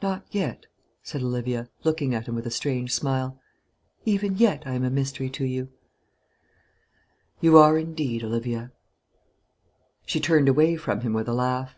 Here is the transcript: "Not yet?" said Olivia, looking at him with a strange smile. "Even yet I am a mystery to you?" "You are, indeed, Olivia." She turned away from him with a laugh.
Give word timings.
"Not 0.00 0.24
yet?" 0.30 0.64
said 1.02 1.20
Olivia, 1.22 1.68
looking 1.84 2.14
at 2.14 2.26
him 2.26 2.34
with 2.34 2.46
a 2.46 2.50
strange 2.50 2.94
smile. 2.94 3.38
"Even 4.06 4.38
yet 4.38 4.62
I 4.64 4.72
am 4.72 4.84
a 4.84 4.88
mystery 4.90 5.28
to 5.28 5.44
you?" 5.44 5.68
"You 7.42 7.58
are, 7.58 7.76
indeed, 7.76 8.24
Olivia." 8.24 8.72
She 10.06 10.18
turned 10.18 10.48
away 10.48 10.76
from 10.76 11.02
him 11.02 11.12
with 11.12 11.28
a 11.28 11.34
laugh. 11.34 11.76